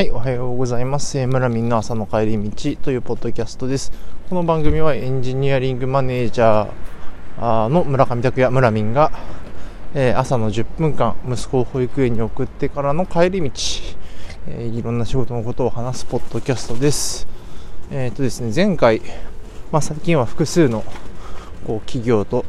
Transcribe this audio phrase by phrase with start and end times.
[0.00, 1.26] はい、おはようございます。
[1.26, 3.92] 村民の朝の帰り道というポッドキャストです。
[4.30, 9.12] この番組はエンジニアリングマネージャーの村上拓也村民が、
[9.92, 13.50] えー、朝の10分間息子を保育園に送ってからの帰り道、
[14.48, 17.28] えー、いろんな仕事のことを話すポッドキャストです。
[17.90, 19.02] えっ、ー、とですね、前回、
[19.70, 20.82] まあ、最近は複数の
[21.66, 22.46] こう企業と、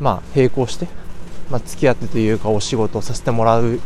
[0.00, 0.88] まあ、並行して、
[1.50, 3.78] まあ、付き合ってというかお仕事をさせてもらう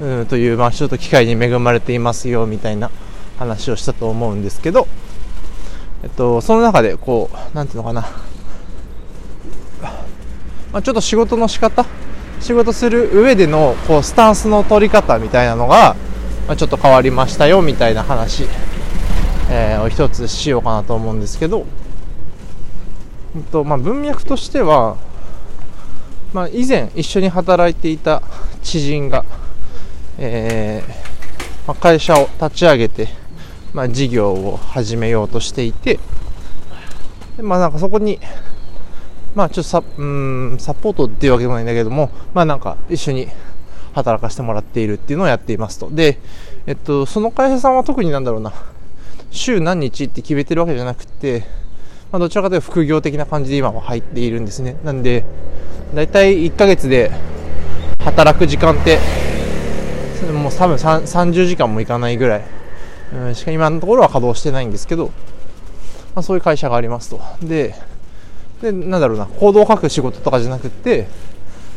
[0.00, 2.90] うんという、まあ、ちょっと機会に恵まれていますよみたいな
[3.38, 4.86] 話をしたと思うんですけど、
[6.02, 8.02] えっと、その中でこう、なんていうのかな、
[10.72, 11.86] まあ、ちょっと仕事の仕方
[12.40, 15.96] 仕事する上でのこうスタンスの取り方みたいなのが、
[16.46, 18.44] まあ、ちょっと変わりましたよみたいな話、
[19.50, 21.66] えー、を一つしようかなと思うんですけど、
[23.36, 24.96] えっとまあ、文脈としては、
[26.32, 28.22] まあ、以前一緒に働いていた
[28.62, 29.24] 知人が、
[30.18, 33.08] えー、まあ、会社を立ち上げて、
[33.72, 36.00] まあ、事業を始めようとしていて、
[37.40, 38.18] まあ、なんかそこに、
[39.34, 43.28] まあ、ちょっとサうんサポートっていうわけでもないんだけども、まあ、なんか一緒に
[43.94, 45.88] 働かせてもらっているっていうのをやっていますと。
[45.90, 46.18] で、
[46.66, 48.52] えっと、その会社さんは特になんだろうな、
[49.30, 51.44] 週何日って決めてるわけじゃなくて、
[52.10, 54.76] まあ、どちらかというと副業的な感じで今は入っているんですね。
[54.82, 55.24] なんで、
[55.94, 57.12] だいたい1ヶ月で
[58.00, 58.98] 働く時間って、
[60.26, 62.44] もう多分30時間もいかないぐらい、
[63.14, 65.06] うん、しか今のところは稼働してないんですけど、
[66.14, 67.20] まあ、そういう会社がありますと。
[67.42, 67.74] で、
[68.60, 71.06] でなんだろうな、行動を書く仕事とかじゃなくって、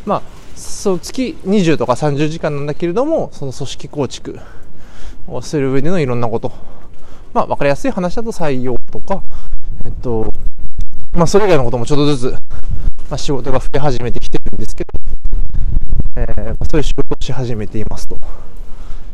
[0.05, 0.21] まあ、
[0.55, 4.39] そう月20とか30時間なんだけれども、その組織構築
[5.27, 6.51] をする上でのいろんなこと、
[7.33, 9.23] まあ、わかりやすい話だと採用とか、
[9.85, 10.33] えっと、
[11.13, 15.00] まあ、それ以外のこともちょっとずつ、まあ、仕事が増え始めてきてるんですけど、
[16.71, 18.17] そういう仕事をし始めていますと。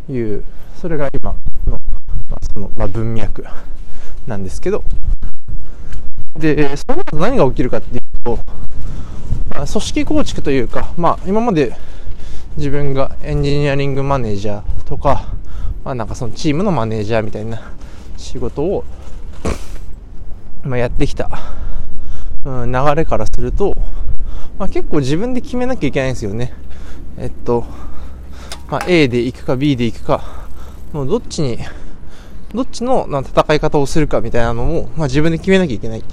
[0.09, 0.43] いう、
[0.79, 1.33] それが今
[1.65, 1.79] の,、
[2.29, 3.43] まあ、そのまあ、文脈
[4.27, 4.83] なんですけど、
[6.37, 8.37] で、その後何が起きるかっていうと、
[9.49, 11.75] まあ、組織構築というか、まあ、今まで
[12.57, 15.25] 自分がエンジニアリングマネージャーとか、
[15.83, 17.71] まあ、なんかそのチームのマネージャーみたいな
[18.17, 18.85] 仕事を、
[20.61, 21.31] まあ、やってきた、
[22.45, 23.75] うん、流れからすると、
[24.57, 26.53] まあ、結構自分で決めなきゃいけないんですよね。
[27.17, 27.65] えっと、
[28.69, 30.47] まあ、A で行くか B で行くか、
[30.93, 31.59] もうどっちに、
[32.53, 36.03] どっちの戦い方をするかみたいなのも、まあ、自分で決めなきゃいけない。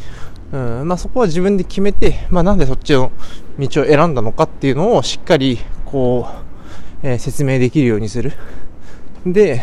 [0.52, 3.10] うんまあ、そこは自分で決めて、まあ、なんでそっちの
[3.58, 6.28] 道を選んだのかっていうのをしっかりこ
[7.02, 8.32] う、えー、説明できるようにする。
[9.26, 9.62] で、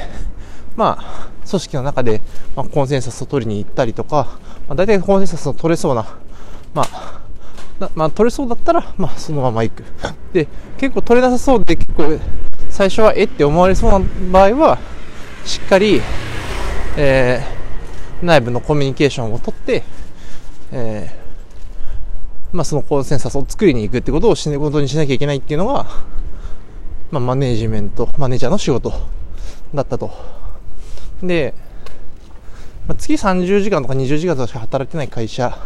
[0.75, 2.21] まあ、組織の中で、
[2.55, 6.17] まあ、コンセンサスを取りに行ったりとか、まあ、大体コンセンサスを取れそうな、
[6.73, 7.20] まあ、
[7.95, 9.83] まあ、取れそうだったら、まあ、そのまま行く。
[10.33, 10.47] で、
[10.77, 12.19] 結構取れなさそうで、結構、
[12.69, 13.99] 最初はえって思われそうな
[14.31, 14.79] 場合は、
[15.45, 16.01] しっかり、
[16.97, 19.83] えー、内部のコミュニケーションをとって、
[20.71, 25.85] えー、まあ、そのコンセンサスを作りに行くってことをしないことにしなきゃいけないっていうのが、
[27.11, 28.93] まあ、マネージメント、マネージャーの仕事
[29.73, 30.11] だったと。
[31.23, 31.53] で、
[32.87, 35.57] まあ、月30時間とか20時間とかしか働いてない会社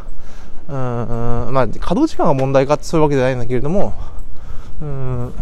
[0.68, 3.94] うん、まあ、稼働時間が問題かってそういうわけじゃないんだけれども、
[4.81, 5.34] うん、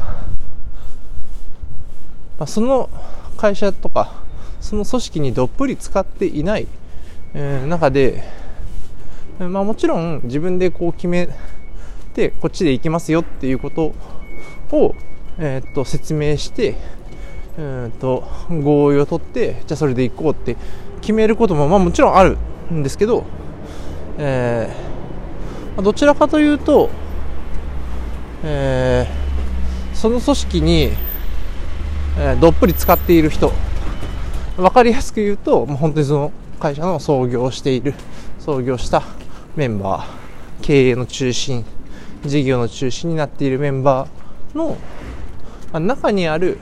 [2.38, 2.90] まあ、その
[3.38, 4.14] 会社とか、
[4.60, 6.68] その組織にどっぷり使っていない、
[7.34, 8.24] えー、中で、
[9.40, 11.30] まあ、もちろん自分でこう決め
[12.14, 13.94] て、こっちで行きますよっていうこと
[14.72, 14.96] を、
[15.38, 16.76] えー、っと説明して、
[17.58, 20.58] えー、っと合意を取って、じゃあそれで行こうって
[21.00, 22.38] 決めることも、まあ、もちろんある
[22.72, 23.24] んですけど、
[24.18, 24.94] えー
[25.82, 26.90] どちらかというと、
[28.44, 30.92] えー、その組織に、
[32.20, 33.52] えー、どっぷり使っている人、
[34.56, 37.96] 分かりやすく言うと、もう本当にその会社の創業している、
[38.40, 39.02] 創業した
[39.56, 40.06] メンバー、
[40.62, 41.66] 経営の中心、
[42.24, 44.78] 事業の中心になっているメンバーの、
[45.72, 46.60] まあ、中にある、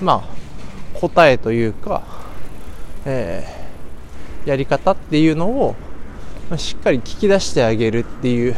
[0.00, 2.02] まあ、答えというか、
[3.04, 5.74] えー、やり方っていうのを、
[6.56, 8.56] しっかり聞き出してあげるっていう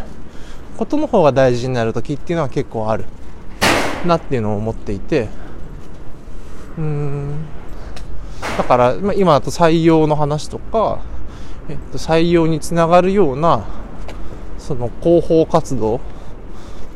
[0.76, 3.04] ことの方が大事になる時っていうのは結構ある
[4.06, 5.28] なっていうのを思っていて
[6.78, 7.46] うーん。
[8.56, 11.00] だから、まあ、今だと採用の話とか、
[11.68, 13.64] えっと、採用につながるような
[14.58, 16.00] その広報活動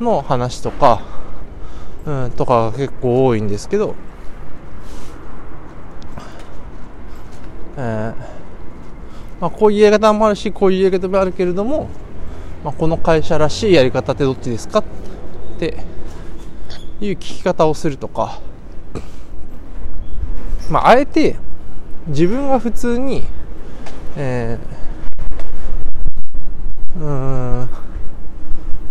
[0.00, 1.02] の話とか、
[2.06, 3.96] うん、とかが結構多いんですけど、
[7.76, 8.34] えー
[9.41, 11.89] まあ、こういうやり方もあるし、こういうやり方もあるけれども、
[12.65, 14.85] まあ、この会社らしいやり方ってどっちですかっ
[15.59, 15.85] て
[17.01, 18.41] いう聞き方をするとか、
[20.71, 21.37] まあ、あえて
[22.07, 23.25] 自分が普通に、
[24.17, 27.69] えー、うん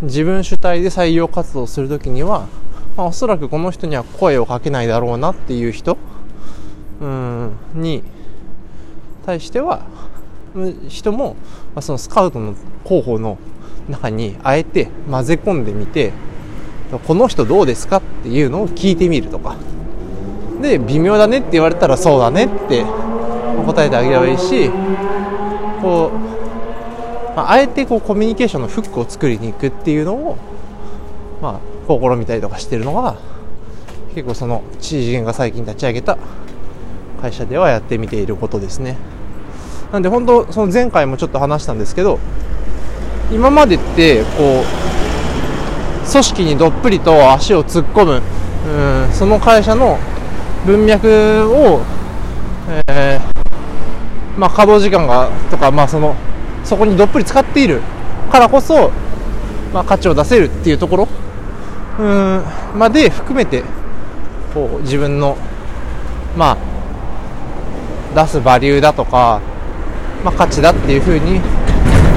[0.03, 2.47] 自分主体で採用活動するときには、
[2.95, 5.97] まあ、おそらくこの人には声をかけないだろうなっていう人
[7.01, 8.03] うんに
[9.25, 9.85] 対しては
[10.87, 11.35] 人も、
[11.73, 13.37] まあ、そのスカウトの候補の
[13.89, 16.13] 中にあえて混ぜ込んでみて
[17.07, 19.55] この人どうですかっていうのを聞いてみるとか。
[20.61, 22.85] で微妙だねって言われたらそうだねって
[23.65, 24.69] 答えてあげればいいし
[25.81, 26.17] こう、
[27.35, 30.37] まあ、あえてこうコミュニケーションのフックを作りに行くっていうのを、
[31.41, 33.17] まあ、試みたりとかしてるのが
[34.15, 36.17] 結構その知事が最近立ち上げた
[37.21, 38.95] 会社ではやってみていることですね。
[39.93, 42.17] なんで本当その前回もちょっと話したんですけど
[43.31, 48.21] 今までってこう組織にどっぷりと足を突っ込む
[48.67, 49.99] うんその会社の
[50.65, 51.07] 文脈
[51.47, 51.81] を、
[52.87, 56.15] えー、まあ、稼働時間がとか、まあ、その
[56.63, 57.81] そこにどっぷり使っている
[58.31, 58.89] からこそ、
[59.71, 61.07] まあ、価値を出せるっていうところ
[61.99, 62.43] うん
[62.79, 63.63] まで含めて
[64.55, 65.37] こう自分の、
[66.35, 66.57] ま
[68.15, 69.52] あ、出すバリューだとか、
[70.23, 71.39] まあ、価値だっていうふうに、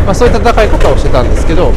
[0.05, 1.73] まあ、そういう戦い方をしてたんですけど、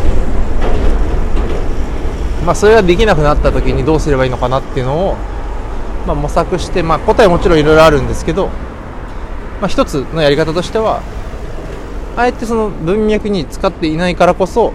[2.45, 5.15] まあ、それができなくなった時にどうすればいいのかなっていうのを
[6.09, 11.03] まあ、模索して、まあ、答えもちろんいろいろあるんですけど、まあ、一つのやり方としては
[12.17, 14.73] あえてその文脈に使っていないからこそ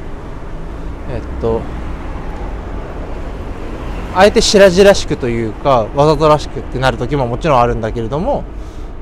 [1.11, 1.61] えっと
[4.15, 8.45] あえて白々しくというかわざとらしくってなる時ももちろんあるんだけれども、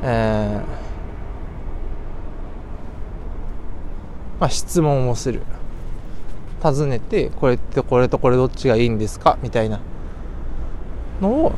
[0.03, 0.83] えー
[4.43, 5.43] まあ、質問をする
[6.61, 9.39] 尋ねてこれってこれとこれどっちがいいんですか？
[9.41, 9.79] みたいな
[11.21, 11.53] のを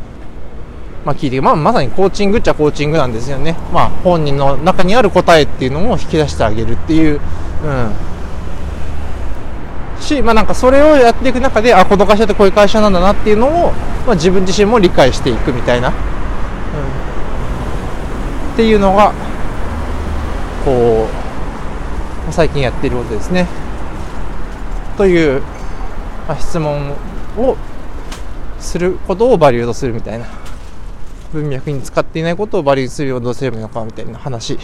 [1.07, 3.57] まあ、聞いて、まあ、まさにコーチングっちゃコーチングなんですよね。
[3.73, 7.21] まあ、本人の中にある答えっていうのを引き出してあげるっていう、
[7.63, 7.71] う
[9.99, 10.01] ん。
[10.01, 13.73] し、まあなんかそれをやっていく中で、あ、この会社ってこういう会社なんだなっていうのを、
[14.07, 15.95] まあ自分自身も理解していくみたいな、うん。
[18.55, 19.13] っていうのが、
[20.65, 21.24] こう、
[22.31, 23.47] 最近やっていることですね。
[24.97, 25.43] という、
[26.29, 26.93] まあ、質問
[27.37, 27.57] を
[28.59, 30.27] することをバリュードするみたいな。
[31.33, 34.57] 文脈に使っていないことをバリューするようどうすればいいのかみたいな話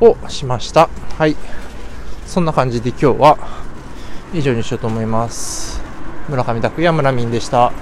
[0.00, 0.90] をしました。
[1.16, 1.34] はい。
[2.26, 3.38] そんな感じで今日は
[4.34, 5.80] 以上にしようと思います。
[6.28, 7.72] 村上拓也村民でした。